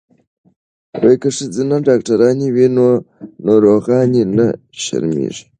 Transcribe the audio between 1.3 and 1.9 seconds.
ښځینه